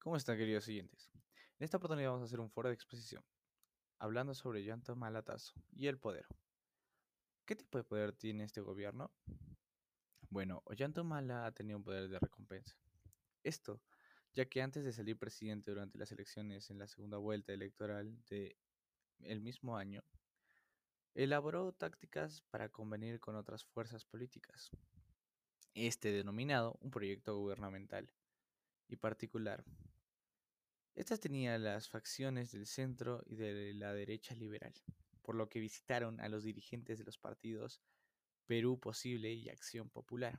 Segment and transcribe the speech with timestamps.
[0.00, 1.10] ¿Cómo están, queridos siguientes?
[1.58, 3.24] En esta oportunidad vamos a hacer un foro de exposición,
[3.98, 6.24] hablando sobre Llanto Malatazo y el poder.
[7.44, 9.10] ¿Qué tipo de poder tiene este gobierno?
[10.30, 10.62] Bueno,
[11.02, 12.76] Mala ha tenido un poder de recompensa.
[13.42, 13.82] Esto,
[14.34, 18.56] ya que antes de salir presidente durante las elecciones en la segunda vuelta electoral de
[19.18, 20.04] el mismo año,
[21.14, 24.70] elaboró tácticas para convenir con otras fuerzas políticas.
[25.74, 28.12] Este denominado un proyecto gubernamental
[28.86, 29.64] y particular.
[30.98, 34.74] Estas tenían las facciones del centro y de la derecha liberal,
[35.22, 37.80] por lo que visitaron a los dirigentes de los partidos
[38.46, 40.36] Perú Posible y Acción Popular.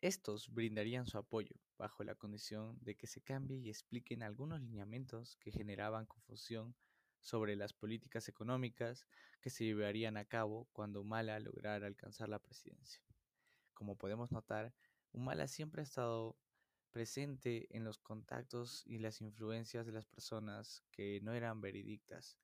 [0.00, 5.36] Estos brindarían su apoyo, bajo la condición de que se cambie y expliquen algunos lineamientos
[5.40, 6.76] que generaban confusión
[7.20, 9.08] sobre las políticas económicas
[9.40, 13.02] que se llevarían a cabo cuando Humala lograra alcanzar la presidencia.
[13.74, 14.72] Como podemos notar,
[15.10, 16.36] Humala siempre ha estado
[16.92, 22.38] presente en los contactos y las influencias de las personas que no eran veridictas.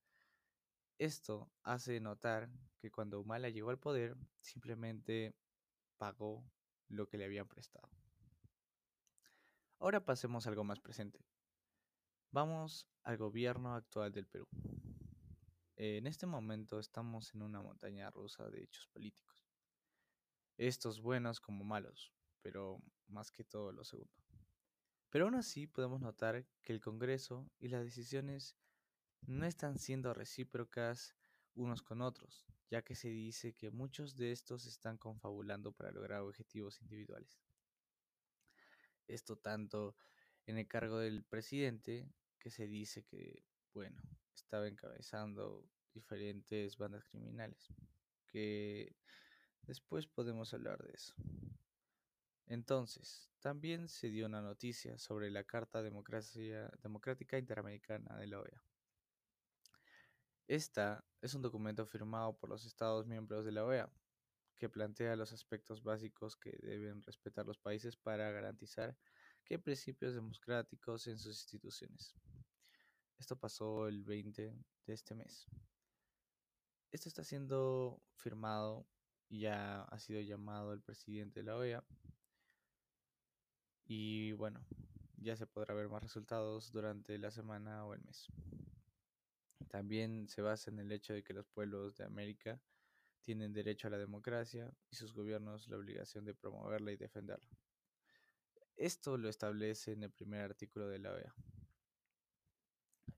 [0.99, 5.37] Esto hace notar que cuando Humala llegó al poder, simplemente
[5.99, 6.45] pagó
[6.89, 7.89] lo que le habían prestado.
[9.79, 11.25] Ahora pasemos a algo más presente.
[12.33, 14.49] Vamos al gobierno actual del Perú.
[15.77, 19.47] En este momento estamos en una montaña rusa de hechos políticos.
[20.57, 22.13] Estos buenos como malos,
[22.43, 24.28] pero más que todo lo segundo.
[25.11, 28.57] Pero aún así podemos notar que el Congreso y las decisiones
[29.27, 31.15] no están siendo recíprocas
[31.55, 36.21] unos con otros, ya que se dice que muchos de estos están confabulando para lograr
[36.21, 37.41] objetivos individuales.
[39.07, 39.97] Esto tanto
[40.47, 44.01] en el cargo del presidente, que se dice que, bueno,
[44.35, 47.69] estaba encabezando diferentes bandas criminales,
[48.27, 48.95] que
[49.63, 51.15] después podemos hablar de eso.
[52.49, 58.65] Entonces, también se dio una noticia sobre la Carta Democrática Interamericana de la OEA.
[60.47, 63.93] Esta es un documento firmado por los Estados miembros de la OEA
[64.57, 68.97] que plantea los aspectos básicos que deben respetar los países para garantizar
[69.45, 72.15] que hay principios democráticos en sus instituciones.
[73.19, 74.57] Esto pasó el 20
[74.87, 75.47] de este mes.
[76.91, 78.89] Esto está siendo firmado
[79.29, 81.85] y ya ha sido llamado el presidente de la OEA
[83.89, 84.65] y bueno,
[85.17, 88.29] ya se podrá ver más resultados durante la semana o el mes.
[89.69, 92.61] También se basa en el hecho de que los pueblos de América
[93.23, 97.51] tienen derecho a la democracia y sus gobiernos la obligación de promoverla y defenderla.
[98.77, 101.35] Esto lo establece en el primer artículo de la OEA.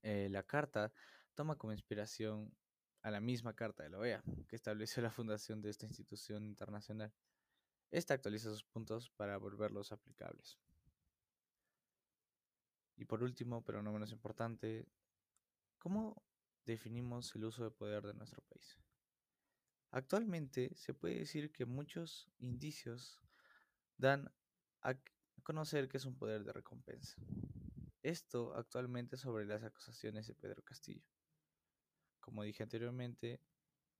[0.03, 0.93] Eh, la carta
[1.35, 2.55] toma como inspiración
[3.03, 7.13] a la misma carta de la OEA, que estableció la fundación de esta institución internacional.
[7.91, 10.59] Esta actualiza sus puntos para volverlos aplicables.
[12.97, 14.87] Y por último, pero no menos importante,
[15.79, 16.23] ¿cómo
[16.65, 18.79] definimos el uso de poder de nuestro país?
[19.91, 23.21] Actualmente se puede decir que muchos indicios
[23.97, 24.31] dan
[24.83, 24.95] a
[25.43, 27.17] conocer que es un poder de recompensa.
[28.03, 31.05] Esto actualmente sobre las acusaciones de Pedro Castillo.
[32.21, 33.41] Como dije anteriormente,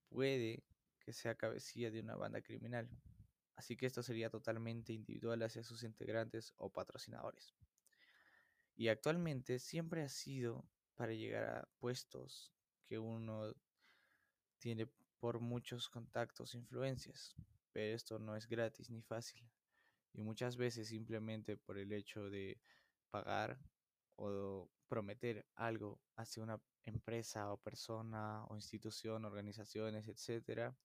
[0.07, 0.63] puede
[0.99, 2.89] que sea cabecilla de una banda criminal,
[3.61, 7.53] así que esto sería totalmente individual hacia sus integrantes o patrocinadores.
[8.75, 12.51] Y actualmente siempre ha sido para llegar a puestos
[12.87, 13.53] que uno
[14.57, 14.87] tiene
[15.19, 17.35] por muchos contactos e influencias,
[17.71, 19.47] pero esto no es gratis ni fácil.
[20.13, 22.59] Y muchas veces simplemente por el hecho de
[23.11, 23.59] pagar
[24.15, 30.75] o prometer algo hacia una empresa o persona o institución, organizaciones, etcétera,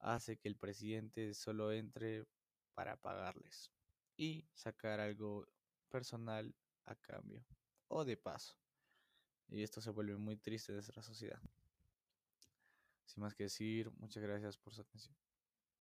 [0.00, 2.26] hace que el presidente solo entre
[2.74, 3.72] para pagarles
[4.16, 5.46] y sacar algo
[5.88, 6.54] personal
[6.84, 7.44] a cambio
[7.88, 8.56] o de paso.
[9.48, 11.40] Y esto se vuelve muy triste en nuestra sociedad.
[13.04, 15.16] Sin más que decir, muchas gracias por su atención.